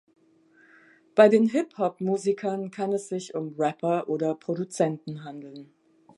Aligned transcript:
Bei 1.13 1.29
den 1.29 1.47
Hip-Hop-Musikern 1.47 2.71
kann 2.71 2.91
es 2.91 3.07
sich 3.07 3.35
um 3.35 3.53
Rapper 3.55 4.09
oder 4.09 4.33
Produzenten 4.33 5.23
handeln. 5.23 5.71